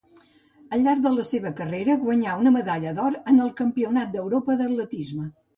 Al 0.77 0.85
llarg 0.85 1.03
de 1.03 1.11
la 1.17 1.25
seva 1.31 1.51
carrera 1.59 1.97
guanyà 2.05 2.35
una 2.45 2.53
medalla 2.57 2.97
d'or 3.01 3.21
en 3.35 3.45
el 3.47 3.55
Campionat 3.63 4.13
d'Europa 4.17 4.57
d'atletisme. 4.65 5.33